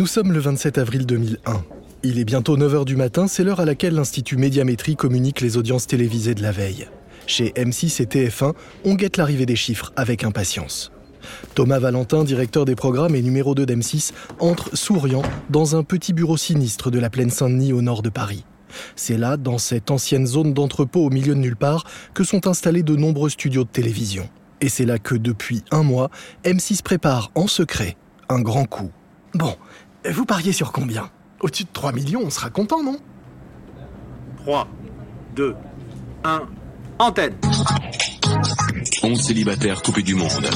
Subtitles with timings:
[0.00, 1.62] Nous sommes le 27 avril 2001.
[2.04, 5.86] Il est bientôt 9h du matin, c'est l'heure à laquelle l'Institut Médiamétrie communique les audiences
[5.86, 6.88] télévisées de la veille.
[7.26, 8.54] Chez M6 et TF1,
[8.86, 10.90] on guette l'arrivée des chiffres avec impatience.
[11.54, 16.38] Thomas Valentin, directeur des programmes et numéro 2 d'M6, entre souriant dans un petit bureau
[16.38, 18.46] sinistre de la plaine Saint-Denis au nord de Paris.
[18.96, 22.82] C'est là, dans cette ancienne zone d'entrepôt au milieu de nulle part, que sont installés
[22.82, 24.30] de nombreux studios de télévision.
[24.62, 26.10] Et c'est là que, depuis un mois,
[26.46, 27.98] M6 prépare en secret
[28.30, 28.90] un grand coup.
[29.34, 29.54] Bon,
[30.08, 31.10] vous pariez sur combien?
[31.40, 32.98] Au-dessus de 3 millions, on sera content, non?
[34.44, 34.68] 3,
[35.36, 35.54] 2,
[36.24, 36.42] 1,
[36.98, 37.34] antenne
[39.02, 40.48] 11 célibataires coupés du monde.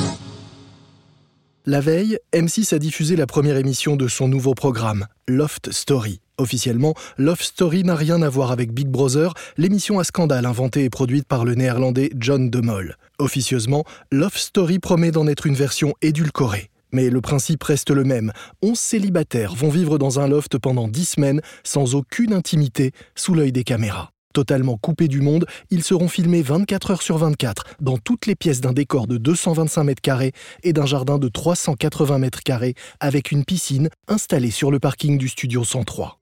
[1.67, 6.21] La veille, M6 a diffusé la première émission de son nouveau programme, Loft Story.
[6.37, 10.91] Officiellement, Loft Story n'a rien à voir avec Big Brother, l'émission à scandale inventée et
[10.91, 12.97] produite par le néerlandais John de Mol.
[13.19, 16.71] Officieusement, Loft Story promet d'en être une version édulcorée.
[16.95, 18.33] Mais le principe reste le même.
[18.63, 23.51] 11 célibataires vont vivre dans un loft pendant 10 semaines sans aucune intimité sous l'œil
[23.51, 24.13] des caméras.
[24.33, 28.61] Totalement coupés du monde, ils seront filmés 24 heures sur 24 dans toutes les pièces
[28.61, 33.45] d'un décor de 225 mètres carrés et d'un jardin de 380 mètres carrés avec une
[33.45, 36.21] piscine installée sur le parking du studio 103.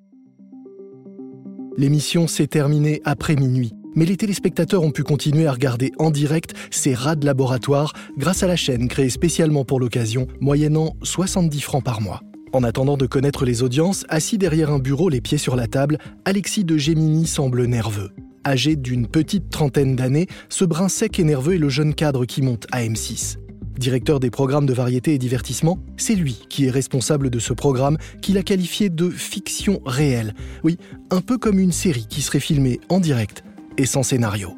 [1.77, 6.55] L'émission s'est terminée après minuit, mais les téléspectateurs ont pu continuer à regarder en direct
[6.71, 11.85] ces rats de laboratoire grâce à la chaîne créée spécialement pour l'occasion, moyennant 70 francs
[11.85, 12.23] par mois.
[12.53, 15.99] En attendant de connaître les audiences, assis derrière un bureau, les pieds sur la table,
[16.27, 18.11] Alexis de Gemini semble nerveux.
[18.47, 22.43] Âgé d'une petite trentaine d'années, ce brin sec et nerveux est le jeune cadre qui
[22.43, 23.37] monte à M6.
[23.79, 27.97] Directeur des programmes de variété et divertissement, c'est lui qui est responsable de ce programme
[28.21, 30.35] qu'il a qualifié de fiction réelle.
[30.63, 30.77] Oui,
[31.11, 33.45] un peu comme une série qui serait filmée en direct
[33.79, 34.57] et sans scénario.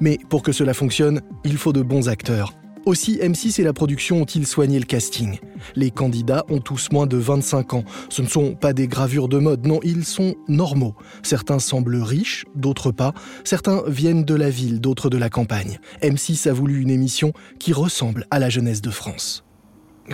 [0.00, 2.52] Mais pour que cela fonctionne, il faut de bons acteurs.
[2.86, 5.40] Aussi, M6 et la production ont-ils soigné le casting?
[5.74, 7.84] Les candidats ont tous moins de 25 ans.
[8.08, 10.94] Ce ne sont pas des gravures de mode, non, ils sont normaux.
[11.24, 13.12] Certains semblent riches, d'autres pas.
[13.42, 15.80] Certains viennent de la ville, d'autres de la campagne.
[16.00, 19.45] M6 a voulu une émission qui ressemble à la jeunesse de France.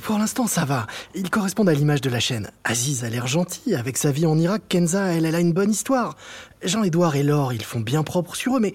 [0.01, 0.87] Pour l'instant, ça va.
[1.15, 2.51] Ils correspondent à l'image de la chaîne.
[2.65, 3.75] Aziz a l'air gentil.
[3.75, 6.17] Avec sa vie en Irak, Kenza, elle, elle a une bonne histoire.
[6.63, 8.73] Jean-Édouard et Laure, ils font bien propre sur eux, mais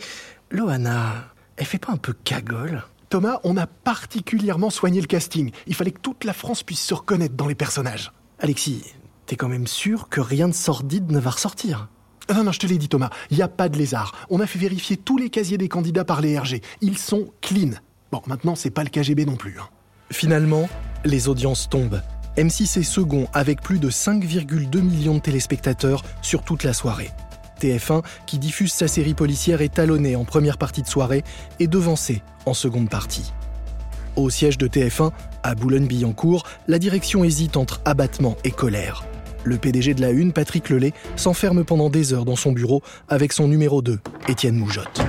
[0.52, 2.84] Loana, elle fait pas un peu cagole?
[3.10, 5.52] Thomas, on a particulièrement soigné le casting.
[5.66, 8.12] Il fallait que toute la France puisse se reconnaître dans les personnages.
[8.40, 8.84] Alexis,
[9.26, 11.88] t'es quand même sûr que rien de sordide ne va ressortir?
[12.30, 14.14] Non, non, je te l'ai dit Thomas, il n'y a pas de lézard.
[14.30, 16.62] On a fait vérifier tous les casiers des candidats par les RG.
[16.82, 17.72] Ils sont clean.
[18.12, 19.58] Bon, maintenant, c'est pas le KGB non plus.
[19.60, 19.68] Hein.
[20.12, 20.70] Finalement,
[21.08, 22.02] les audiences tombent.
[22.38, 27.10] M6 est second avec plus de 5,2 millions de téléspectateurs sur toute la soirée.
[27.60, 31.24] TF1, qui diffuse sa série policière, est talonné en première partie de soirée
[31.60, 33.34] et devancé en seconde partie.
[34.16, 39.06] Au siège de TF1, à Boulogne-Billancourt, la direction hésite entre abattement et colère.
[39.44, 43.34] Le PDG de la Une, Patrick Lelay, s'enferme pendant des heures dans son bureau avec
[43.34, 45.02] son numéro 2, Étienne Moujotte.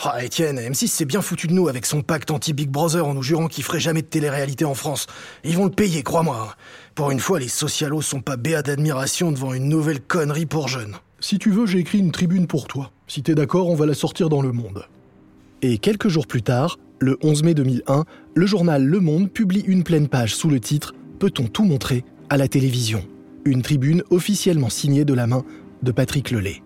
[0.00, 3.22] Ah, Étienne, M6 s'est bien foutu de nous avec son pacte anti-Big Brother en nous
[3.22, 5.08] jurant qu'il ferait jamais de télé-réalité en France.
[5.42, 6.54] Ils vont le payer, crois-moi.
[6.94, 10.94] Pour une fois, les socialos sont pas béats d'admiration devant une nouvelle connerie pour jeunes.
[11.18, 12.92] Si tu veux, j'ai écrit une tribune pour toi.
[13.08, 14.84] Si t'es d'accord, on va la sortir dans Le Monde.
[15.62, 18.04] Et quelques jours plus tard, le 11 mai 2001,
[18.36, 22.36] le journal Le Monde publie une pleine page sous le titre Peut-on tout montrer à
[22.36, 23.02] la télévision?
[23.44, 25.44] Une tribune officiellement signée de la main
[25.82, 26.62] de Patrick Lelay.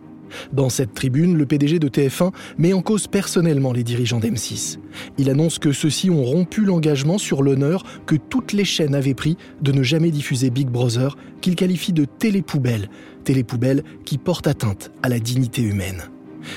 [0.52, 4.78] Dans cette tribune, le PDG de TF1 met en cause personnellement les dirigeants d'M6.
[5.18, 9.36] Il annonce que ceux-ci ont rompu l'engagement sur l'honneur que toutes les chaînes avaient pris
[9.60, 12.88] de ne jamais diffuser Big Brother, qu'il qualifie de télépoubelle,
[13.24, 16.02] télépoubelle qui porte atteinte à la dignité humaine.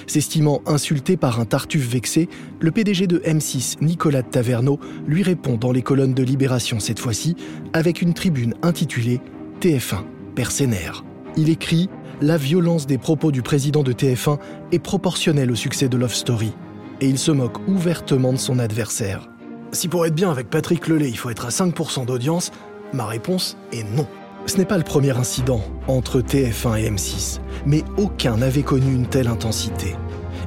[0.08, 2.28] S'estimant insulté par un tartuffe vexé,
[2.60, 7.00] le PDG de M6, Nicolas de Taverneau, lui répond dans les colonnes de Libération cette
[7.00, 7.36] fois-ci,
[7.74, 9.20] avec une tribune intitulée
[9.62, 10.04] TF1,
[10.36, 11.04] Persénaire.
[11.38, 11.90] Il écrit
[12.22, 14.40] la violence des propos du président de TF1
[14.72, 16.54] est proportionnelle au succès de Love Story,
[17.02, 19.30] et il se moque ouvertement de son adversaire.
[19.72, 22.52] Si pour être bien avec Patrick Lelay, il faut être à 5% d'audience,
[22.94, 24.08] ma réponse est non.
[24.46, 29.08] Ce n'est pas le premier incident entre TF1 et M6, mais aucun n'avait connu une
[29.08, 29.96] telle intensité.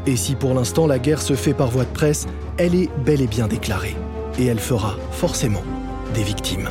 [0.06, 2.26] Et si pour l'instant la guerre se fait par voie de presse,
[2.56, 3.96] elle est bel et bien déclarée.
[4.38, 5.62] Et elle fera forcément
[6.14, 6.68] des victimes.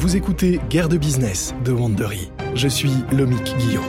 [0.00, 2.32] Vous écoutez Guerre de business de Wandery.
[2.54, 3.84] Je suis Lomic Guillaume.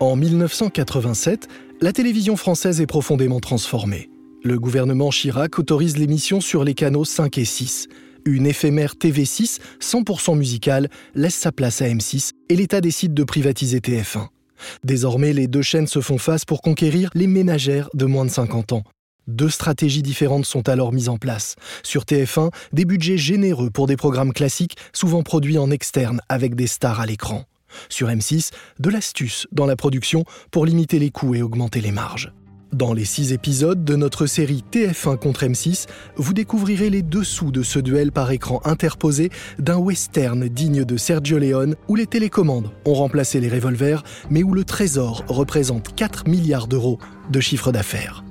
[0.00, 1.46] En 1987,
[1.82, 4.08] La télévision française est profondément transformée.
[4.46, 7.88] Le gouvernement Chirac autorise l'émission sur les canaux 5 et 6.
[8.26, 13.80] Une éphémère TV6 100% musicale laisse sa place à M6 et l'État décide de privatiser
[13.80, 14.28] TF1.
[14.84, 18.70] Désormais, les deux chaînes se font face pour conquérir les ménagères de moins de 50
[18.70, 18.84] ans.
[19.26, 21.56] Deux stratégies différentes sont alors mises en place.
[21.82, 26.68] Sur TF1, des budgets généreux pour des programmes classiques, souvent produits en externe avec des
[26.68, 27.46] stars à l'écran.
[27.88, 30.22] Sur M6, de l'astuce dans la production
[30.52, 32.32] pour limiter les coûts et augmenter les marges.
[32.76, 35.86] Dans les six épisodes de notre série TF1 contre M6,
[36.16, 41.38] vous découvrirez les dessous de ce duel par écran interposé d'un western digne de Sergio
[41.38, 46.66] Leone où les télécommandes ont remplacé les revolvers, mais où le trésor représente 4 milliards
[46.66, 46.98] d'euros
[47.30, 48.24] de chiffre d'affaires.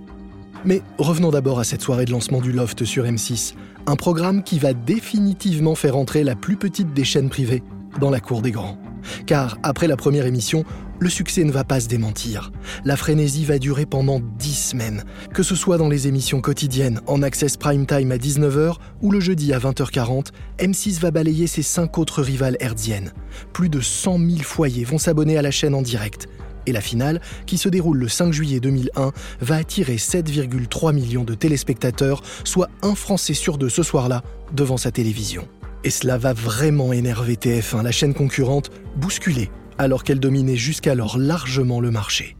[0.63, 3.56] Mais revenons d'abord à cette soirée de lancement du Loft sur M6,
[3.88, 7.63] un programme qui va définitivement faire entrer la plus petite des chaînes privées
[8.00, 8.77] dans la cour des grands.
[9.25, 10.65] Car après la première émission,
[11.00, 12.51] le succès ne va pas se démentir.
[12.83, 15.03] La frénésie va durer pendant 10 semaines,
[15.33, 19.19] que ce soit dans les émissions quotidiennes en access prime time à 19h ou le
[19.19, 20.27] jeudi à 20h40,
[20.59, 23.12] M6 va balayer ses cinq autres rivales herdiennes.
[23.53, 26.27] Plus de 100 000 foyers vont s'abonner à la chaîne en direct.
[26.68, 29.12] Et la finale, qui se déroule le 5 juillet 2001,
[29.42, 34.92] va attirer 7,3 millions de téléspectateurs, soit un Français sur deux ce soir-là, devant sa
[34.92, 35.47] télévision.
[35.83, 41.80] Et cela va vraiment énerver TF1, la chaîne concurrente, bousculée, alors qu'elle dominait jusqu'alors largement
[41.80, 42.38] le marché.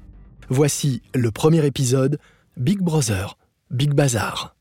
[0.50, 2.20] Voici le premier épisode,
[2.58, 3.38] Big Brother,
[3.72, 4.56] Big Bazar.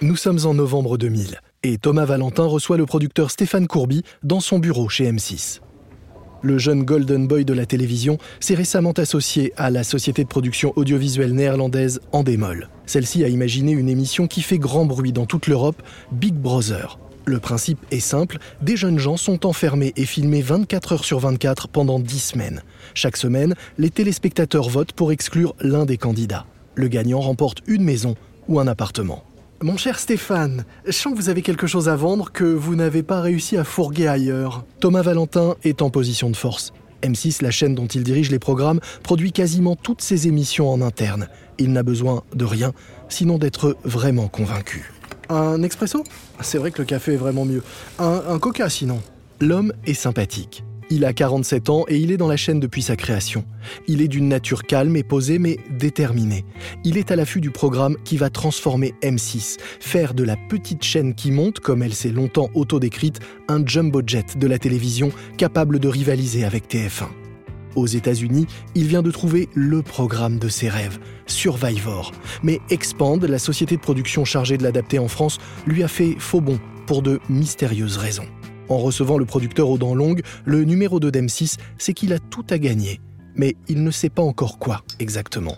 [0.00, 4.58] Nous sommes en novembre 2000 et Thomas Valentin reçoit le producteur Stéphane Courby dans son
[4.58, 5.60] bureau chez M6.
[6.44, 10.72] Le jeune Golden Boy de la télévision s'est récemment associé à la société de production
[10.74, 12.68] audiovisuelle néerlandaise Endemol.
[12.84, 15.80] Celle-ci a imaginé une émission qui fait grand bruit dans toute l'Europe,
[16.10, 16.98] Big Brother.
[17.26, 21.68] Le principe est simple, des jeunes gens sont enfermés et filmés 24 heures sur 24
[21.68, 22.62] pendant 10 semaines.
[22.94, 26.46] Chaque semaine, les téléspectateurs votent pour exclure l'un des candidats.
[26.74, 28.16] Le gagnant remporte une maison
[28.48, 29.22] ou un appartement.
[29.62, 33.04] Mon cher Stéphane, je sens que vous avez quelque chose à vendre que vous n'avez
[33.04, 34.64] pas réussi à fourguer ailleurs.
[34.80, 36.72] Thomas Valentin est en position de force.
[37.04, 41.28] M6, la chaîne dont il dirige les programmes, produit quasiment toutes ses émissions en interne.
[41.58, 42.72] Il n'a besoin de rien,
[43.08, 44.90] sinon d'être vraiment convaincu.
[45.28, 46.02] Un expresso?
[46.40, 47.62] C'est vrai que le café est vraiment mieux.
[48.00, 49.00] Un, un coca sinon?
[49.40, 50.64] L'homme est sympathique.
[50.94, 53.46] Il a 47 ans et il est dans la chaîne depuis sa création.
[53.88, 56.44] Il est d'une nature calme et posée mais déterminée.
[56.84, 61.14] Il est à l'affût du programme qui va transformer M6, faire de la petite chaîne
[61.14, 65.88] qui monte, comme elle s'est longtemps auto-décrite, un jumbo jet de la télévision capable de
[65.88, 67.06] rivaliser avec TF1.
[67.74, 72.12] Aux États-Unis, il vient de trouver le programme de ses rêves, Survivor.
[72.42, 76.42] Mais Expand, la société de production chargée de l'adapter en France, lui a fait faux
[76.42, 78.28] bon pour de mystérieuses raisons.
[78.68, 82.46] En recevant le producteur aux dents longues, le numéro 2 d'M6, c'est qu'il a tout
[82.50, 83.00] à gagner.
[83.34, 85.56] Mais il ne sait pas encore quoi exactement.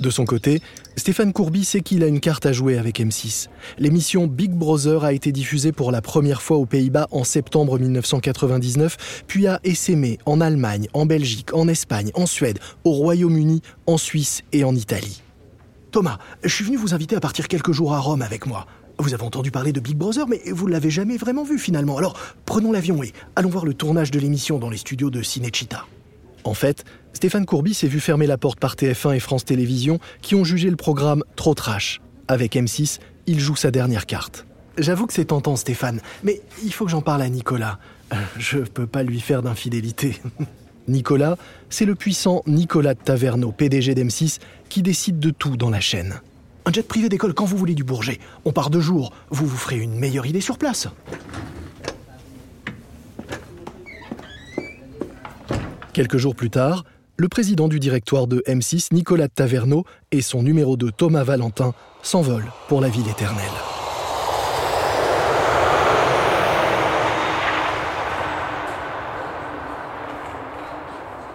[0.00, 0.62] De son côté,
[0.96, 3.48] Stéphane Courby sait qu'il a une carte à jouer avec M6.
[3.78, 9.24] L'émission Big Brother a été diffusée pour la première fois aux Pays-Bas en septembre 1999,
[9.26, 14.42] puis a essaimé en Allemagne, en Belgique, en Espagne, en Suède, au Royaume-Uni, en Suisse
[14.52, 15.22] et en Italie.
[15.90, 18.66] Thomas, je suis venu vous inviter à partir quelques jours à Rome avec moi.
[18.98, 21.98] Vous avez entendu parler de Big Brother, mais vous ne l'avez jamais vraiment vu finalement.
[21.98, 25.86] Alors, prenons l'avion et allons voir le tournage de l'émission dans les studios de Cinecittà.
[26.44, 30.34] En fait, Stéphane Courby s'est vu fermer la porte par TF1 et France Télévisions, qui
[30.34, 32.00] ont jugé le programme trop trash.
[32.26, 34.46] Avec M6, il joue sa dernière carte.
[34.78, 37.78] J'avoue que c'est tentant, Stéphane, mais il faut que j'en parle à Nicolas.
[38.12, 40.20] Euh, je peux pas lui faire d'infidélité.
[40.88, 41.36] Nicolas,
[41.68, 46.20] c'est le puissant Nicolas de Taverneau, PDG d'M6, qui décide de tout dans la chaîne.
[46.64, 48.18] Un jet privé d'école quand vous voulez du Bourget.
[48.44, 49.12] On part deux jours.
[49.30, 50.88] Vous vous ferez une meilleure idée sur place.
[55.92, 56.84] Quelques jours plus tard,
[57.16, 62.52] le président du directoire de M6, Nicolas Taverneau, et son numéro 2, Thomas Valentin, s'envolent
[62.68, 63.44] pour la ville éternelle.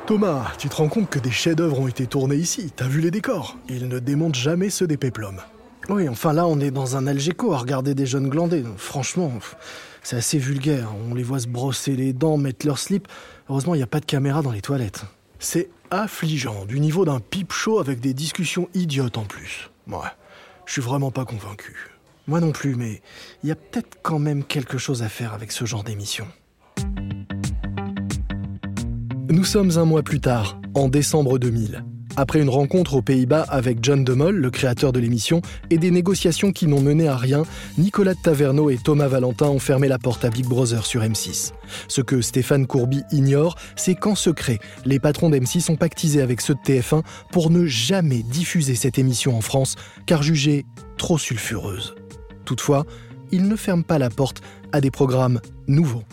[0.05, 3.09] Thomas, tu te rends compte que des chefs-d'œuvre ont été tournés ici T'as vu les
[3.09, 3.57] décors?
[3.69, 5.39] Ils ne démontent jamais ceux des péplums.
[5.87, 8.65] Oui, enfin là, on est dans un Algeco à regarder des jeunes glandés.
[8.75, 9.31] Franchement,
[10.01, 10.89] c'est assez vulgaire.
[11.09, 13.07] On les voit se brosser les dents, mettre leur slip.
[13.49, 15.05] Heureusement, il n'y a pas de caméra dans les toilettes.
[15.39, 19.69] C'est affligeant, du niveau d'un pipe show avec des discussions idiotes en plus.
[19.87, 19.99] Ouais,
[20.65, 21.91] je suis vraiment pas convaincu.
[22.27, 23.01] Moi non plus, mais
[23.43, 26.27] il y a peut-être quand même quelque chose à faire avec ce genre d'émission.
[29.29, 31.85] Nous sommes un mois plus tard, en décembre 2000.
[32.17, 35.91] Après une rencontre aux Pays-Bas avec John de Mol, le créateur de l'émission, et des
[35.91, 37.43] négociations qui n'ont mené à rien,
[37.77, 41.53] Nicolas Taverneau et Thomas Valentin ont fermé la porte à Big Brother sur M6.
[41.87, 46.55] Ce que Stéphane Courby ignore, c'est qu'en secret, les patrons d'M6 ont pactisé avec ceux
[46.55, 47.01] de TF1
[47.31, 49.75] pour ne jamais diffuser cette émission en France,
[50.05, 50.65] car jugée
[50.97, 51.95] trop sulfureuse.
[52.43, 52.85] Toutefois,
[53.31, 54.41] ils ne ferment pas la porte
[54.73, 56.03] à des programmes nouveaux.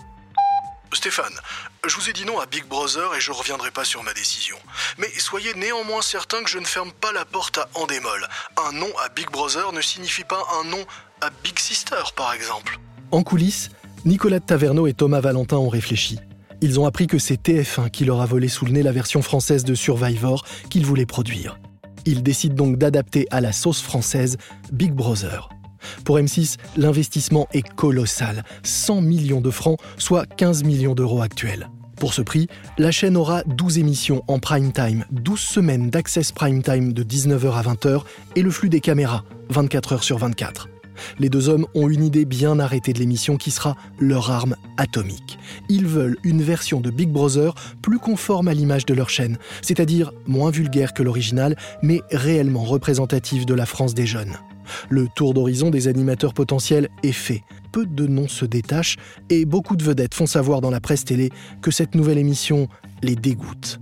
[0.92, 1.32] Stéphane,
[1.88, 4.56] je vous ai dit non à Big Brother et je reviendrai pas sur ma décision.
[4.98, 8.28] Mais soyez néanmoins certain que je ne ferme pas la porte à Endemol.
[8.68, 10.84] Un non à Big Brother ne signifie pas un non
[11.20, 12.78] à Big Sister, par exemple.
[13.10, 13.70] En coulisses,
[14.04, 16.18] Nicolas de Taverneau et Thomas Valentin ont réfléchi.
[16.60, 19.22] Ils ont appris que c'est TF1 qui leur a volé sous le nez la version
[19.22, 21.58] française de Survivor qu'ils voulaient produire.
[22.04, 24.36] Ils décident donc d'adapter à la sauce française
[24.70, 25.48] Big Brother.
[26.04, 31.68] Pour M6, l'investissement est colossal, 100 millions de francs, soit 15 millions d'euros actuels.
[31.96, 36.62] Pour ce prix, la chaîne aura 12 émissions en prime time, 12 semaines d'access prime
[36.62, 38.02] time de 19h à 20h
[38.36, 40.68] et le flux des caméras, 24 h sur 24.
[41.18, 45.38] Les deux hommes ont une idée bien arrêtée de l'émission qui sera leur arme atomique.
[45.68, 50.12] Ils veulent une version de Big Brother plus conforme à l'image de leur chaîne, c'est-à-dire
[50.26, 54.36] moins vulgaire que l'original, mais réellement représentative de la France des jeunes.
[54.88, 57.42] Le tour d'horizon des animateurs potentiels est fait.
[57.72, 58.96] Peu de noms se détachent
[59.28, 61.30] et beaucoup de vedettes font savoir dans la presse télé
[61.62, 62.68] que cette nouvelle émission
[63.02, 63.80] les dégoûte.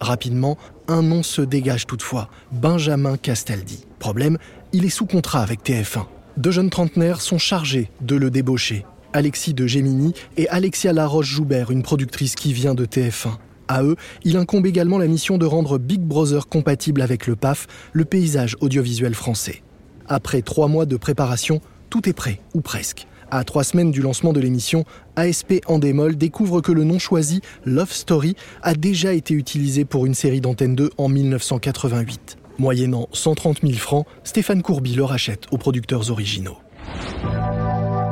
[0.00, 3.86] Rapidement, un nom se dégage toutefois, Benjamin Castaldi.
[3.98, 4.38] Problème,
[4.72, 6.06] il est sous contrat avec TF1.
[6.36, 8.84] Deux jeunes trentenaires sont chargés de le débaucher.
[9.12, 13.36] Alexis de Gemini et Alexia Laroche-Joubert, une productrice qui vient de TF1.
[13.68, 17.66] À eux, il incombe également la mission de rendre Big Brother compatible avec le PAF,
[17.92, 19.62] le paysage audiovisuel français.
[20.06, 23.06] Après trois mois de préparation, tout est prêt, ou presque.
[23.30, 24.84] À trois semaines du lancement de l'émission,
[25.16, 30.14] ASP Endemol découvre que le nom choisi, Love Story, a déjà été utilisé pour une
[30.14, 32.36] série d'Antenne 2 en 1988.
[32.58, 36.58] Moyennant 130 000 francs, Stéphane Courby le rachète aux producteurs originaux.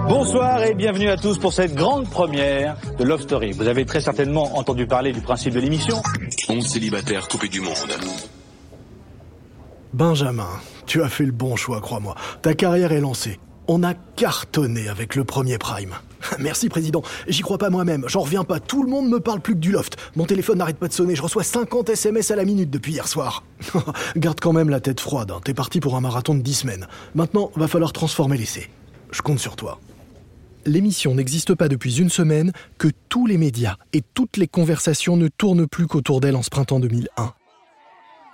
[0.08, 3.52] Bonsoir et bienvenue à tous pour cette grande première de Love Story.
[3.52, 6.02] Vous avez très certainement entendu parler du principe de l'émission.
[6.48, 7.74] 11 célibataires coupés du monde.
[9.92, 10.48] Benjamin,
[10.86, 12.14] tu as fait le bon choix, crois-moi.
[12.42, 13.38] Ta carrière est lancée.
[13.68, 15.94] On a cartonné avec le premier Prime.
[16.40, 17.02] Merci, président.
[17.28, 18.04] J'y crois pas moi-même.
[18.08, 18.58] J'en reviens pas.
[18.60, 19.96] Tout le monde me parle plus que du loft.
[20.16, 21.14] Mon téléphone n'arrête pas de sonner.
[21.14, 23.44] Je reçois 50 SMS à la minute depuis hier soir.
[24.16, 25.30] Garde quand même la tête froide.
[25.30, 25.40] hein.
[25.44, 26.86] T'es parti pour un marathon de 10 semaines.
[27.14, 28.68] Maintenant, va falloir transformer l'essai.
[29.12, 29.78] Je compte sur toi.
[30.64, 35.28] L'émission n'existe pas depuis une semaine que tous les médias et toutes les conversations ne
[35.28, 37.34] tournent plus qu'autour d'elle en ce printemps 2001.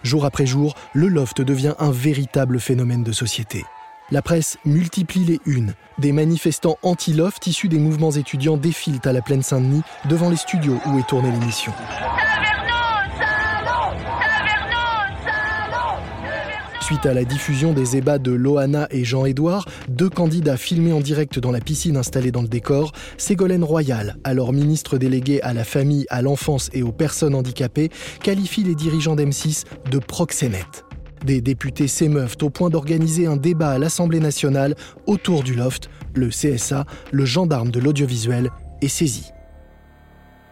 [0.02, 3.64] Jour après jour, le loft devient un véritable phénomène de société.
[4.10, 5.74] La presse multiplie les unes.
[5.98, 10.78] Des manifestants anti-loft issus des mouvements étudiants défilent à la plaine Saint-Denis devant les studios
[10.86, 11.72] où est tournée l'émission.
[16.88, 21.38] Suite à la diffusion des ébats de Loana et Jean-Édouard, deux candidats filmés en direct
[21.38, 26.06] dans la piscine installée dans le décor, Ségolène Royal, alors ministre déléguée à la famille,
[26.08, 27.90] à l'enfance et aux personnes handicapées,
[28.22, 30.86] qualifie les dirigeants d'M6 de proxénètes.
[31.26, 34.74] Des députés s'émeuvent au point d'organiser un débat à l'Assemblée nationale
[35.06, 35.90] autour du loft.
[36.14, 38.48] Le CSA, le gendarme de l'audiovisuel,
[38.80, 39.30] est saisi.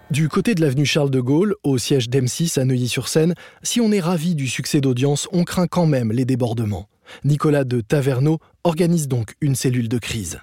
[0.09, 3.35] Du côté de l'avenue Charles de Gaulle, au siège d'M6 à Neuilly-sur-Seine,
[3.65, 6.89] si on est ravi du succès d'audience, on craint quand même les débordements.
[7.25, 10.39] Nicolas de Taverneau organise donc une cellule de crise.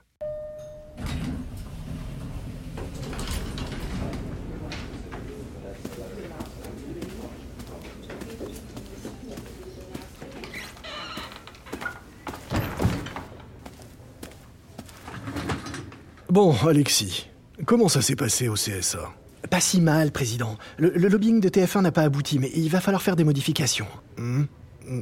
[16.29, 17.29] Bon, Alexis,
[17.65, 19.13] comment ça s'est passé au CSA
[19.50, 20.58] Pas si mal, président.
[20.78, 23.88] Le, le lobbying de TF1 n'a pas abouti, mais il va falloir faire des modifications.
[24.18, 24.44] Hmm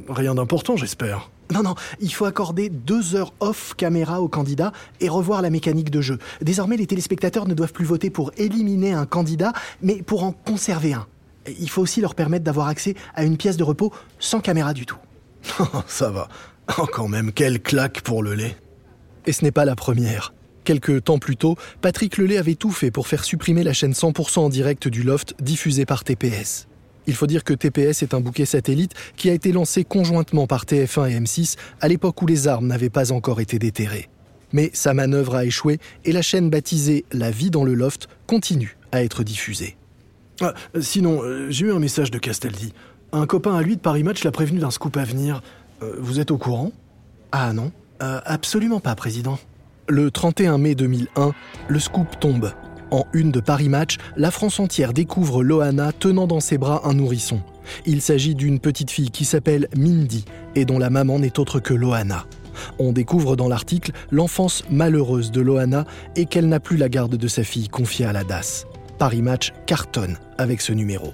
[0.08, 1.30] Rien d'important, j'espère.
[1.52, 5.90] Non, non, il faut accorder deux heures off caméra aux candidats et revoir la mécanique
[5.90, 6.18] de jeu.
[6.40, 10.94] Désormais, les téléspectateurs ne doivent plus voter pour éliminer un candidat, mais pour en conserver
[10.94, 11.06] un.
[11.58, 14.86] Il faut aussi leur permettre d'avoir accès à une pièce de repos sans caméra du
[14.86, 14.98] tout.
[15.86, 16.28] ça va.
[16.78, 18.56] Oh, quand même, quelle claque pour le lait.
[19.26, 20.32] Et ce n'est pas la première.
[20.64, 24.38] Quelques temps plus tôt, Patrick Lelay avait tout fait pour faire supprimer la chaîne 100%
[24.40, 26.68] en direct du Loft diffusée par TPS.
[27.08, 30.64] Il faut dire que TPS est un bouquet satellite qui a été lancé conjointement par
[30.64, 34.08] TF1 et M6 à l'époque où les armes n'avaient pas encore été déterrées.
[34.52, 38.76] Mais sa manœuvre a échoué et la chaîne baptisée La vie dans le loft continue
[38.92, 39.76] à être diffusée.
[40.40, 42.72] Ah, sinon, euh, j'ai eu un message de Castaldi.
[43.12, 45.42] Un copain à lui de Paris Match l'a prévenu d'un scoop à venir.
[45.82, 46.72] Euh, vous êtes au courant?
[47.32, 47.72] Ah non?
[48.02, 49.38] Euh, Absolument pas, président.
[49.88, 51.32] Le 31 mai 2001,
[51.66, 52.52] le scoop tombe.
[52.92, 56.94] En une de Paris Match, la France entière découvre Loana tenant dans ses bras un
[56.94, 57.40] nourrisson.
[57.84, 60.24] Il s'agit d'une petite fille qui s'appelle Mindy
[60.54, 62.26] et dont la maman n'est autre que Loana.
[62.78, 65.84] On découvre dans l'article l'enfance malheureuse de Loana
[66.14, 68.66] et qu'elle n'a plus la garde de sa fille confiée à la DAS.
[68.98, 71.12] Paris Match cartonne avec ce numéro.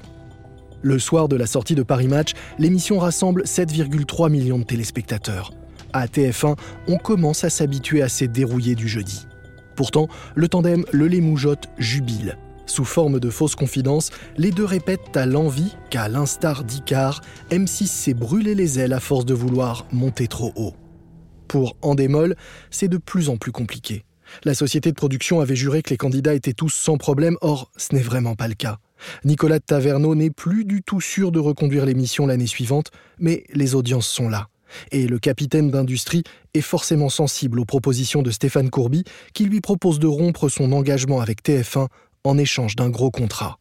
[0.82, 5.52] Le soir de la sortie de Paris Match, l'émission rassemble 7,3 millions de téléspectateurs.
[5.92, 9.26] À TF1, on commence à s'habituer à ces dérouillés du jeudi.
[9.76, 12.36] Pourtant, le tandem Le Lait Moujotte jubile.
[12.66, 18.14] Sous forme de fausses confidences, les deux répètent à l'envie qu'à l'instar d'Icar, M6 s'est
[18.14, 20.74] brûlé les ailes à force de vouloir monter trop haut.
[21.48, 22.36] Pour Endemol,
[22.70, 24.04] c'est de plus en plus compliqué.
[24.44, 27.94] La société de production avait juré que les candidats étaient tous sans problème, or ce
[27.94, 28.78] n'est vraiment pas le cas.
[29.24, 34.08] Nicolas Taverneau n'est plus du tout sûr de reconduire l'émission l'année suivante, mais les audiences
[34.08, 34.48] sont là.
[34.90, 39.98] Et le capitaine d'industrie est forcément sensible aux propositions de Stéphane Courby, qui lui propose
[39.98, 41.88] de rompre son engagement avec TF1
[42.24, 43.58] en échange d'un gros contrat.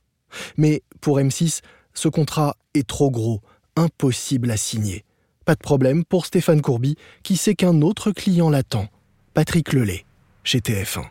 [0.58, 1.62] Mais pour M6,
[1.94, 3.42] ce contrat est trop gros,
[3.76, 5.04] impossible à signer.
[5.46, 8.88] Pas de problème pour Stéphane Courby, qui sait qu'un autre client l'attend,
[9.34, 10.06] Patrick Lelay,
[10.44, 11.06] chez TF1.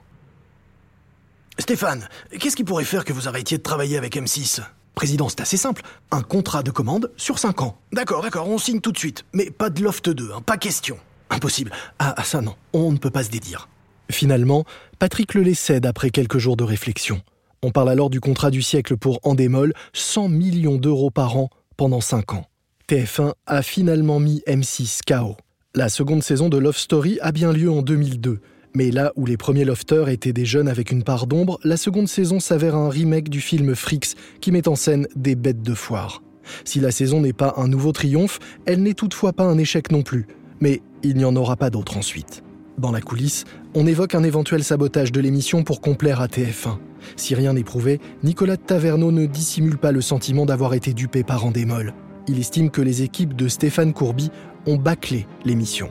[1.58, 2.06] Stéphane,
[2.38, 4.60] qu'est-ce qui pourrait faire que vous arrêtiez de travailler avec M6
[4.96, 5.82] Président, c'est assez simple.
[6.10, 7.76] Un contrat de commande sur 5 ans.
[7.92, 9.26] D'accord, d'accord, on signe tout de suite.
[9.34, 10.96] Mais pas de loft 2, hein, pas question.
[11.28, 11.70] Impossible.
[11.98, 13.68] Ah, ah, ça non, on ne peut pas se dédire.
[14.10, 14.64] Finalement,
[14.98, 17.20] Patrick Lelay cède après quelques jours de réflexion.
[17.62, 22.00] On parle alors du contrat du siècle pour Endemol, 100 millions d'euros par an pendant
[22.00, 22.46] 5 ans.
[22.88, 25.36] TF1 a finalement mis M6 KO.
[25.74, 28.40] La seconde saison de Love Story a bien lieu en 2002.
[28.76, 32.08] Mais là où les premiers lofters étaient des jeunes avec une part d'ombre, la seconde
[32.08, 36.22] saison s'avère un remake du film Frix qui met en scène des bêtes de foire.
[36.66, 40.02] Si la saison n'est pas un nouveau triomphe, elle n'est toutefois pas un échec non
[40.02, 40.26] plus.
[40.60, 42.42] Mais il n'y en aura pas d'autre ensuite.
[42.76, 46.76] Dans la coulisse, on évoque un éventuel sabotage de l'émission pour complaire à TF1.
[47.16, 51.46] Si rien n'est prouvé, Nicolas Taverneau ne dissimule pas le sentiment d'avoir été dupé par
[51.46, 51.94] Endemol
[52.28, 54.30] il estime que les équipes de Stéphane Courby
[54.66, 55.90] ont bâclé l'émission.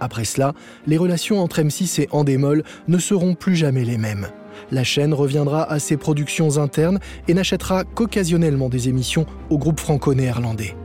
[0.00, 0.54] Après cela,
[0.86, 4.28] les relations entre M6 et Endemol ne seront plus jamais les mêmes.
[4.70, 10.76] La chaîne reviendra à ses productions internes et n'achètera qu'occasionnellement des émissions au groupe franco-néerlandais.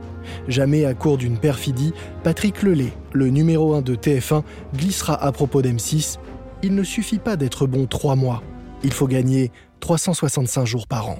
[0.48, 4.42] Jamais à court d'une perfidie, Patrick Lelay, le numéro 1 de TF1,
[4.76, 6.18] glissera à propos d'M6
[6.62, 8.42] Il ne suffit pas d'être bon trois mois,
[8.82, 11.18] il faut gagner 365 jours par an.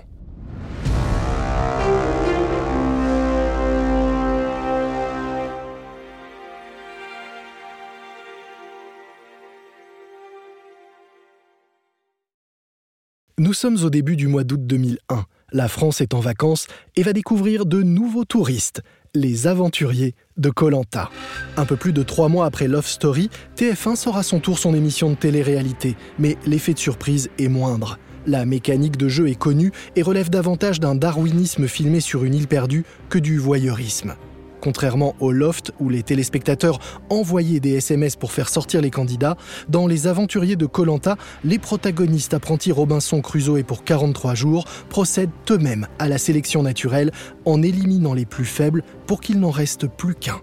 [13.40, 15.24] Nous sommes au début du mois d'août 2001.
[15.52, 18.82] La France est en vacances et va découvrir de nouveaux touristes,
[19.14, 21.08] les aventuriers de Colanta.
[21.56, 24.74] Un peu plus de trois mois après Love Story, TF1 sort à son tour son
[24.74, 27.98] émission de télé-réalité, mais l'effet de surprise est moindre.
[28.26, 32.46] La mécanique de jeu est connue et relève davantage d'un darwinisme filmé sur une île
[32.46, 34.16] perdue que du voyeurisme.
[34.60, 39.36] Contrairement au Loft où les téléspectateurs envoyaient des SMS pour faire sortir les candidats,
[39.68, 45.30] dans Les Aventuriers de Colanta, les protagonistes apprentis Robinson Crusoe et pour 43 jours procèdent
[45.50, 47.10] eux-mêmes à la sélection naturelle
[47.44, 50.40] en éliminant les plus faibles pour qu'il n'en reste plus qu'un.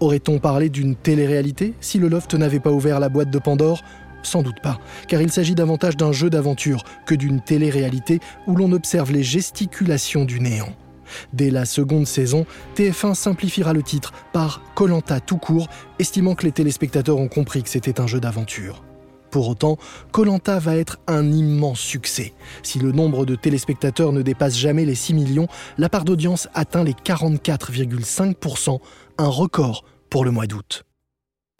[0.00, 3.82] Aurait-on parlé d'une télé-réalité si le Loft n'avait pas ouvert la boîte de Pandore?
[4.22, 8.72] Sans doute pas, car il s'agit davantage d'un jeu d'aventure que d'une télé-réalité où l'on
[8.72, 10.72] observe les gesticulations du néant.
[11.32, 12.46] Dès la seconde saison,
[12.76, 17.68] TF1 simplifiera le titre par Colanta tout court, estimant que les téléspectateurs ont compris que
[17.68, 18.82] c'était un jeu d'aventure.
[19.30, 19.78] Pour autant,
[20.12, 22.34] Colanta va être un immense succès.
[22.62, 26.84] Si le nombre de téléspectateurs ne dépasse jamais les 6 millions, la part d'audience atteint
[26.84, 28.78] les 44,5%,
[29.18, 30.84] un record pour le mois d'août.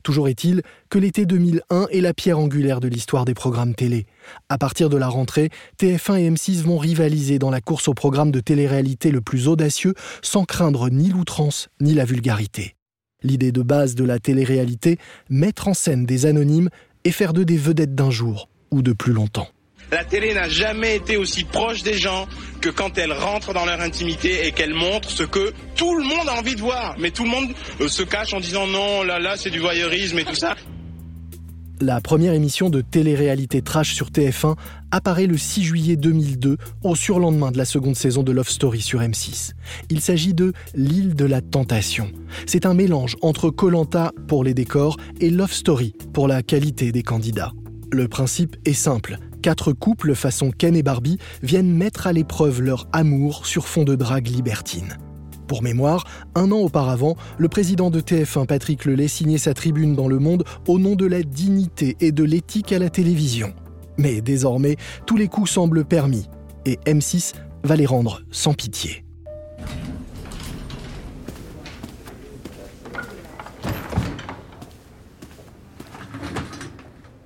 [0.04, 4.04] Toujours est-il que l'été 2001 est la pierre angulaire de l'histoire des programmes télé.
[4.50, 5.48] À partir de la rentrée,
[5.80, 9.94] TF1 et M6 vont rivaliser dans la course au programme de télé-réalité le plus audacieux
[10.20, 12.76] sans craindre ni l'outrance ni la vulgarité.
[13.22, 14.98] L'idée de base de la télé-réalité,
[15.30, 16.68] mettre en scène des anonymes
[17.04, 19.48] et faire d'eux des vedettes d'un jour ou de plus longtemps.
[19.90, 22.26] La télé n'a jamais été aussi proche des gens
[22.60, 26.28] que quand elle rentre dans leur intimité et qu'elle montre ce que tout le monde
[26.28, 26.96] a envie de voir.
[26.98, 30.18] Mais tout le monde euh, se cache en disant non, là, là, c'est du voyeurisme
[30.18, 30.54] et tout ça.
[31.80, 34.56] La première émission de télé-réalité trash sur TF1
[34.92, 39.00] apparaît le 6 juillet 2002, au surlendemain de la seconde saison de Love Story sur
[39.00, 39.50] M6.
[39.90, 42.12] Il s'agit de L'île de la tentation.
[42.46, 47.02] C'est un mélange entre Colanta pour les décors et Love Story pour la qualité des
[47.02, 47.52] candidats.
[47.90, 49.18] Le principe est simple.
[49.44, 53.94] Quatre couples façon Ken et Barbie viennent mettre à l'épreuve leur amour sur fond de
[53.94, 54.96] drague libertine.
[55.46, 60.08] Pour mémoire, un an auparavant, le président de TF1, Patrick Lelay, signait sa tribune dans
[60.08, 63.52] Le Monde au nom de la dignité et de l'éthique à la télévision.
[63.98, 66.26] Mais désormais, tous les coups semblent permis,
[66.64, 69.04] et M6 va les rendre sans pitié.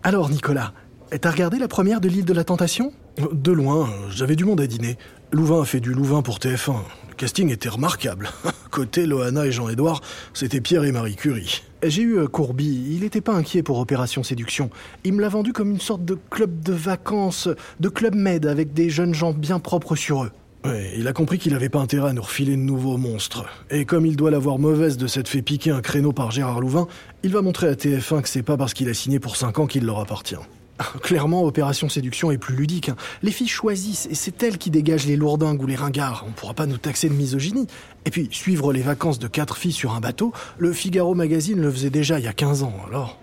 [0.03, 0.73] Alors Nicolas,
[1.17, 2.93] t'as regardé la première de l'île de la Tentation?
[3.33, 4.99] De loin, j'avais du monde à dîner.
[5.33, 6.77] Louvain a fait du Louvain pour TF1.
[7.09, 8.31] Le casting était remarquable.
[8.71, 10.03] Côté Loana et Jean-Édouard,
[10.35, 11.63] c'était Pierre et Marie Curie.
[11.83, 14.69] J'ai eu euh, Courby, il n'était pas inquiet pour Opération Séduction.
[15.05, 17.49] Il me l'a vendu comme une sorte de club de vacances,
[17.81, 20.31] de club med avec des jeunes gens bien propres sur eux.
[20.65, 23.47] Ouais, il a compris qu'il n'avait pas intérêt à nous refiler de nouveaux monstres.
[23.71, 26.89] Et comme il doit l'avoir mauvaise de s'être fait piquer un créneau par Gérard Louvain,
[27.23, 29.67] il va montrer à TF1 que c'est pas parce qu'il a signé pour 5 ans
[29.67, 30.37] qu'il leur appartient.
[31.03, 32.89] Clairement, Opération Séduction est plus ludique.
[32.89, 32.97] Hein.
[33.23, 36.25] Les filles choisissent et c'est elles qui dégagent les lourdingues ou les ringards.
[36.27, 37.67] On pourra pas nous taxer de misogynie.
[38.05, 41.71] Et puis, suivre les vacances de quatre filles sur un bateau, le Figaro Magazine le
[41.71, 43.19] faisait déjà il y a 15 ans, alors.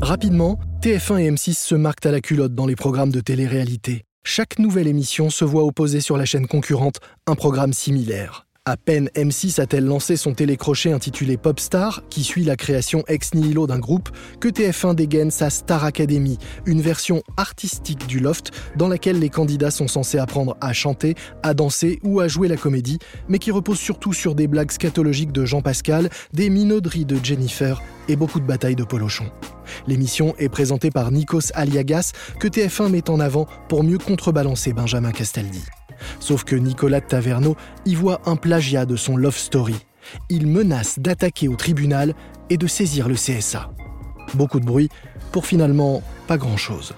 [0.00, 4.04] Rapidement, TF1 et M6 se marquent à la culotte dans les programmes de télé-réalité.
[4.22, 8.46] Chaque nouvelle émission se voit opposer sur la chaîne concurrente un programme similaire.
[8.66, 13.66] À peine M6 a-t-elle lancé son télécrochet intitulé Popstar, qui suit la création ex nihilo
[13.66, 14.08] d'un groupe,
[14.40, 19.70] que TF1 dégaine sa Star Academy, une version artistique du loft dans laquelle les candidats
[19.70, 22.98] sont censés apprendre à chanter, à danser ou à jouer la comédie,
[23.28, 27.82] mais qui repose surtout sur des blagues scatologiques de Jean Pascal, des minauderies de Jennifer
[28.08, 29.26] et beaucoup de batailles de polochon.
[29.86, 35.12] L'émission est présentée par Nikos Aliagas, que TF1 met en avant pour mieux contrebalancer Benjamin
[35.12, 35.64] Castaldi.
[36.20, 39.76] Sauf que Nicolas Taverneau y voit un plagiat de son Love Story.
[40.28, 42.14] Il menace d'attaquer au tribunal
[42.50, 43.70] et de saisir le CSA.
[44.34, 44.88] Beaucoup de bruit
[45.32, 46.94] pour finalement pas grand-chose.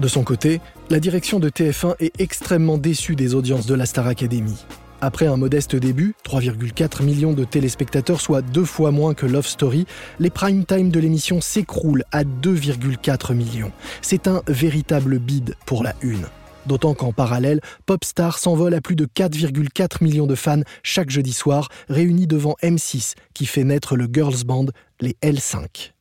[0.00, 4.06] De son côté, la direction de TF1 est extrêmement déçue des audiences de la Star
[4.06, 4.64] Academy.
[5.00, 9.86] Après un modeste début, 3,4 millions de téléspectateurs, soit deux fois moins que Love Story,
[10.18, 13.72] les prime time de l'émission s'écroulent à 2,4 millions.
[14.00, 16.26] C'est un véritable bide pour la une.
[16.66, 21.68] D'autant qu'en parallèle, Popstar s'envole à plus de 4,4 millions de fans chaque jeudi soir,
[21.88, 24.66] réunis devant M6, qui fait naître le girls band,
[25.00, 25.92] les L5.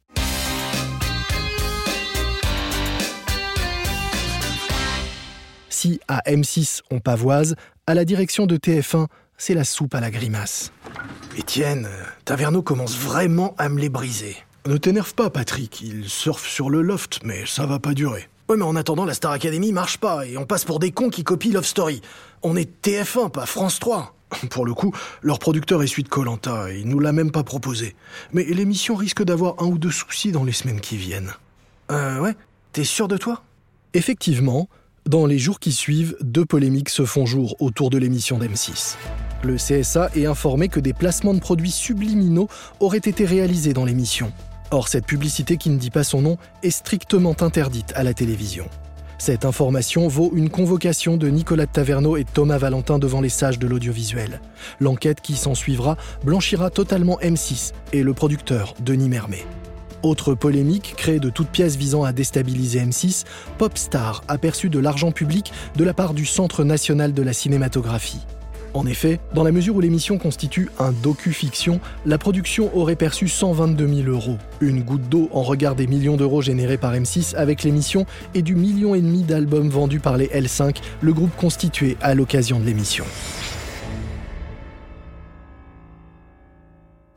[5.69, 10.09] Si à M6 on pavoise, à la direction de TF1, c'est la soupe à la
[10.09, 10.71] grimace.
[11.37, 11.89] Étienne,
[12.23, 14.37] Taverneau commence vraiment à me les briser.
[14.65, 18.27] Ne t'énerve pas, Patrick, il surfe sur le loft, mais ça va pas durer.
[18.47, 21.09] Ouais, mais en attendant, la Star Academy marche pas et on passe pour des cons
[21.09, 22.01] qui copient Love Story.
[22.43, 24.15] On est TF1, pas France 3.
[24.49, 27.95] Pour le coup, leur producteur est suite Colanta et il nous l'a même pas proposé.
[28.33, 31.33] Mais l'émission risque d'avoir un ou deux soucis dans les semaines qui viennent.
[31.91, 32.35] Euh, ouais
[32.71, 33.41] T'es sûr de toi?
[33.93, 34.67] Effectivement,
[35.07, 38.95] dans les jours qui suivent, deux polémiques se font jour autour de l'émission d'M6.
[39.43, 44.31] Le CSA est informé que des placements de produits subliminaux auraient été réalisés dans l'émission.
[44.71, 48.65] Or, cette publicité qui ne dit pas son nom est strictement interdite à la télévision.
[49.17, 53.67] Cette information vaut une convocation de Nicolas Taverneau et Thomas Valentin devant les sages de
[53.67, 54.41] l'audiovisuel.
[54.79, 59.45] L'enquête qui s'en suivra blanchira totalement M6 et le producteur Denis Mermet.
[60.03, 63.23] Autre polémique, créée de toutes pièces visant à déstabiliser M6,
[63.57, 68.21] Popstar a perçu de l'argent public de la part du Centre national de la cinématographie.
[68.75, 73.87] En effet, dans la mesure où l'émission constitue un docu-fiction, la production aurait perçu 122
[74.03, 74.37] 000 euros.
[74.59, 78.53] Une goutte d'eau en regard des millions d'euros générés par M6 avec l'émission et du
[78.53, 83.05] million et demi d'albums vendus par les L5, le groupe constitué à l'occasion de l'émission.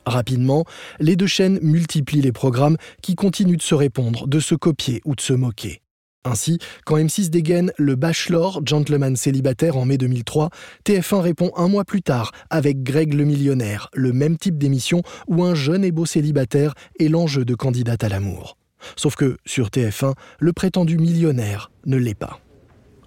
[0.06, 0.64] Rapidement,
[1.00, 5.16] les deux chaînes multiplient les programmes qui continuent de se répondre, de se copier ou
[5.16, 5.82] de se moquer.
[6.24, 10.50] Ainsi, quand M6 dégaine le Bachelor, gentleman célibataire en mai 2003,
[10.85, 15.44] TF1 répond un mois plus tard avec Greg le millionnaire, le même type d'émission où
[15.44, 18.57] un jeune et beau célibataire est l'enjeu de candidate à l'amour.
[18.96, 22.40] Sauf que, sur TF1, le prétendu millionnaire ne l'est pas.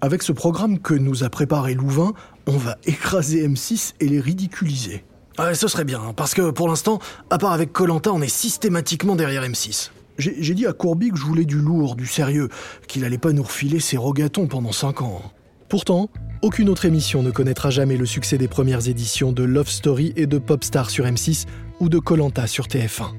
[0.00, 2.12] Avec ce programme que nous a préparé Louvain,
[2.46, 5.04] on va écraser M6 et les ridiculiser.
[5.38, 6.98] Ah, ce serait bien, hein, parce que pour l'instant,
[7.30, 9.90] à part avec Colanta, on est systématiquement derrière M6.
[10.18, 12.48] J'ai dit à Courby que je voulais du lourd, du sérieux,
[12.86, 15.22] qu'il allait pas nous refiler ses rogatons pendant 5 ans.
[15.68, 16.10] Pourtant,
[16.42, 20.26] aucune autre émission ne connaîtra jamais le succès des premières éditions de Love Story et
[20.26, 21.46] de Popstar sur M6
[21.80, 23.14] ou de Colanta sur TF1.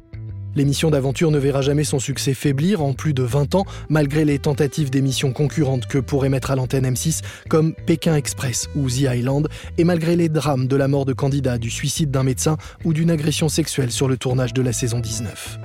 [0.56, 4.38] L'émission d'aventure ne verra jamais son succès faiblir en plus de 20 ans, malgré les
[4.38, 9.48] tentatives d'émissions concurrentes que pourrait mettre à l'antenne M6, comme Pékin Express ou The Island,
[9.80, 13.10] et malgré les drames de la mort de candidats, du suicide d'un médecin ou d'une
[13.10, 15.60] agression sexuelle sur le tournage de la saison 19.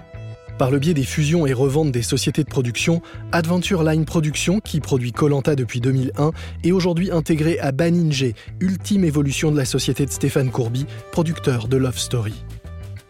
[0.59, 4.81] Par le biais des fusions et reventes des sociétés de production, Adventure Line Production, qui
[4.81, 6.33] produit Colanta depuis 2001,
[6.65, 11.77] est aujourd'hui intégré à Baninje, ultime évolution de la société de Stéphane Courby, producteur de
[11.77, 12.35] Love Story.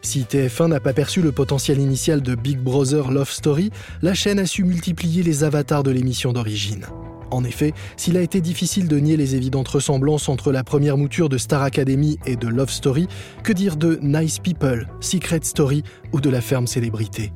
[0.02, 3.70] Si TF1 n'a pas perçu le potentiel initial de Big Brother Love Story,
[4.02, 6.84] la chaîne a su multiplier les avatars de l'émission d'origine.
[7.30, 11.30] En effet, s'il a été difficile de nier les évidentes ressemblances entre la première mouture
[11.30, 13.08] de Star Academy et de Love Story,
[13.42, 15.82] que dire de Nice People, Secret Story
[16.12, 17.32] ou de La Ferme Célébrité?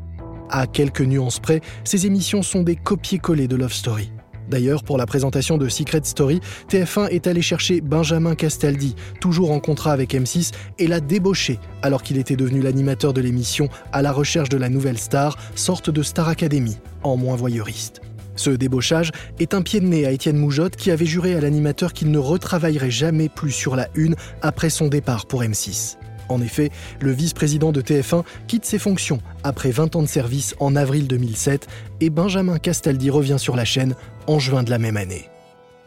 [0.55, 4.13] À quelques nuances près, ces émissions sont des copier-coller de Love Story.
[4.51, 9.61] D'ailleurs, pour la présentation de Secret Story, TF1 est allé chercher Benjamin Castaldi, toujours en
[9.61, 14.13] contrat avec M6, et l'a débauché alors qu'il était devenu l'animateur de l'émission à la
[14.13, 18.03] recherche de la nouvelle star, sorte de Star Academy, en moins voyeuriste.
[18.37, 21.95] Ce débauchage est un pied de nez à Étienne Moujotte qui avait juré à l'animateur
[21.95, 25.97] qu'il ne retravaillerait jamais plus sur la une après son départ pour M6.
[26.33, 30.75] En effet, le vice-président de TF1 quitte ses fonctions après 20 ans de service en
[30.77, 31.67] avril 2007
[32.01, 33.95] et Benjamin Castaldi revient sur la chaîne
[34.27, 35.29] en juin de la même année.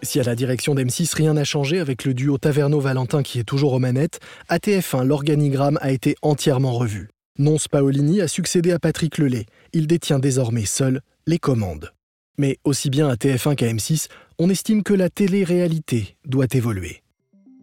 [0.04, 3.74] Si à la direction d'M6 rien n'a changé avec le duo Taverneau-Valentin qui est toujours
[3.74, 7.10] aux manettes, à TF1 l'organigramme a été entièrement revu.
[7.40, 9.46] Nonce Paolini a succédé à Patrick Lelay.
[9.74, 11.92] Il détient désormais seul les commandes.
[12.38, 17.02] Mais aussi bien à TF1 qu'à M6, on estime que la télé-réalité doit évoluer.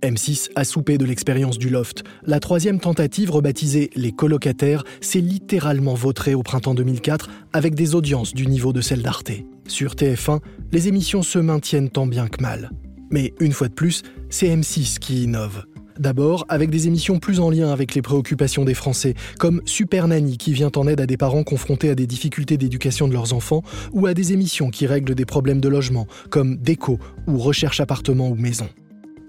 [0.03, 2.03] M6 a soupé de l'expérience du loft.
[2.27, 8.35] La troisième tentative, rebaptisée Les colocataires, s'est littéralement vautrée au printemps 2004 avec des audiences
[8.35, 9.31] du niveau de celle d'Arte.
[9.69, 10.41] Sur TF1,
[10.73, 12.71] les émissions se maintiennent tant bien que mal.
[13.11, 15.65] Mais une fois de plus, c'est M6 qui innove.
[15.99, 20.39] D'abord, avec des émissions plus en lien avec les préoccupations des Français, comme Super Nanny
[20.39, 23.63] qui vient en aide à des parents confrontés à des difficultés d'éducation de leurs enfants,
[23.93, 28.29] ou à des émissions qui règlent des problèmes de logement, comme Déco ou Recherche appartement
[28.31, 28.69] ou maison.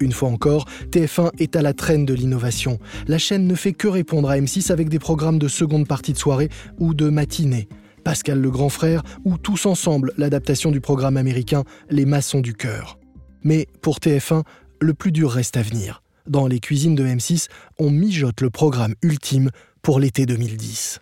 [0.03, 2.77] Une fois encore, TF1 est à la traîne de l'innovation.
[3.07, 6.17] La chaîne ne fait que répondre à M6 avec des programmes de seconde partie de
[6.17, 7.69] soirée ou de matinée.
[8.03, 12.99] Pascal le grand frère ou Tous ensemble, l'adaptation du programme américain Les maçons du cœur.
[13.43, 14.43] Mais pour TF1,
[14.81, 17.47] le plus dur reste à venir dans les cuisines de M6,
[17.79, 19.49] on mijote le programme ultime
[19.81, 21.01] pour l'été 2010.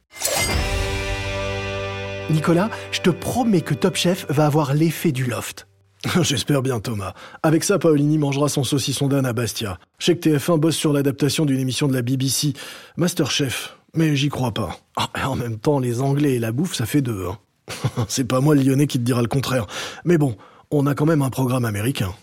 [2.32, 5.68] Nicolas, je te promets que Top Chef va avoir l'effet du loft.
[6.22, 7.14] J'espère bien, Thomas.
[7.44, 9.78] Avec ça, Paolini mangera son saucisson d'âne à Bastia.
[10.00, 12.54] Je sais que TF1 bosse sur l'adaptation d'une émission de la BBC,
[12.98, 14.80] Masterchef, mais j'y crois pas.
[14.96, 17.28] Ah, en même temps, les Anglais et la bouffe, ça fait deux.
[17.28, 17.38] Hein.
[18.08, 19.68] C'est pas moi le Lyonnais qui te dira le contraire.
[20.04, 20.36] Mais bon,
[20.72, 22.14] on a quand même un programme américain.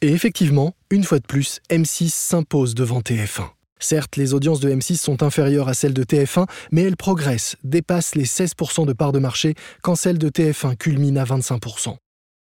[0.00, 3.48] Et effectivement, une fois de plus, M6 s'impose devant TF1.
[3.80, 8.14] Certes, les audiences de M6 sont inférieures à celles de TF1, mais elles progressent, dépassent
[8.14, 11.96] les 16% de part de marché quand celles de TF1 culminent à 25%.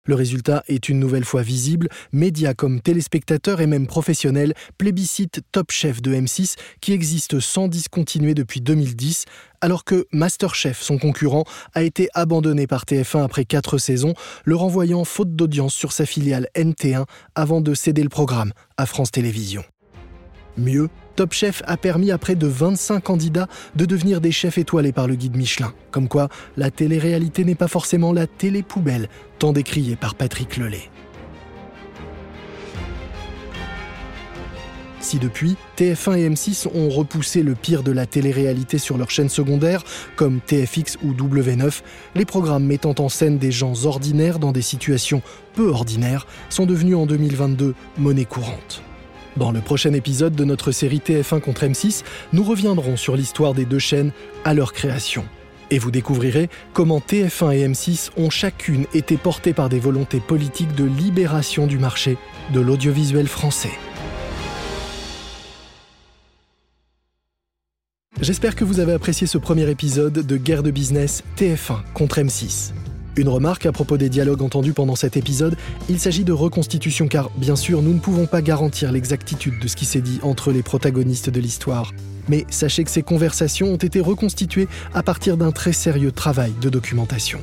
[0.06, 5.72] Le résultat est une nouvelle fois visible, médias comme téléspectateurs et même professionnels plébiscitent Top
[5.72, 9.24] Chef de M6 qui existe sans discontinuer depuis 2010,
[9.62, 14.14] alors que Masterchef, son concurrent, a été abandonné par TF1 après quatre saisons,
[14.44, 19.12] le renvoyant faute d'audience sur sa filiale NT1 avant de céder le programme à France
[19.12, 19.64] Télévisions.
[20.58, 24.92] Mieux, Top Chef a permis à près de 25 candidats de devenir des chefs étoilés
[24.92, 25.74] par le guide Michelin.
[25.92, 30.90] Comme quoi, la télé-réalité n'est pas forcément la télé-poubelle, tant décriée par Patrick Lelay.
[35.04, 39.28] Si depuis, TF1 et M6 ont repoussé le pire de la télé-réalité sur leurs chaînes
[39.28, 39.84] secondaires,
[40.16, 41.82] comme TFX ou W9,
[42.16, 45.22] les programmes mettant en scène des gens ordinaires dans des situations
[45.56, 48.82] peu ordinaires sont devenus en 2022 monnaie courante.
[49.36, 53.66] Dans le prochain épisode de notre série TF1 contre M6, nous reviendrons sur l'histoire des
[53.66, 54.12] deux chaînes
[54.46, 55.26] à leur création.
[55.72, 60.76] Et vous découvrirez comment TF1 et M6 ont chacune été portées par des volontés politiques
[60.76, 62.18] de libération du marché
[62.54, 63.72] de l'audiovisuel français.
[68.22, 72.72] J'espère que vous avez apprécié ce premier épisode de Guerre de business TF1 contre M6.
[73.16, 75.56] Une remarque à propos des dialogues entendus pendant cet épisode,
[75.88, 79.76] il s'agit de reconstitution car, bien sûr, nous ne pouvons pas garantir l'exactitude de ce
[79.76, 81.94] qui s'est dit entre les protagonistes de l'histoire.
[82.28, 86.70] Mais sachez que ces conversations ont été reconstituées à partir d'un très sérieux travail de
[86.70, 87.40] documentation.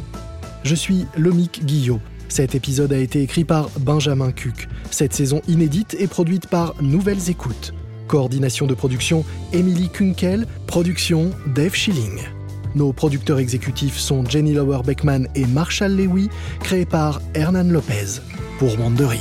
[0.65, 2.01] Je suis Lomic Guillot.
[2.29, 4.69] Cet épisode a été écrit par Benjamin Cuc.
[4.91, 7.75] Cette saison inédite est produite par Nouvelles Écoutes.
[8.09, 12.21] Coordination de production Emily Kunkel, production Dave Schilling.
[12.75, 16.29] Nos producteurs exécutifs sont Jenny Lower Beckman et Marshall Lewy,
[16.61, 18.21] créés par Hernan Lopez
[18.59, 19.21] pour Wandery.